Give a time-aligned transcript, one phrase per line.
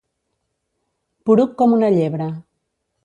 [1.31, 2.29] Poruc com una llebre.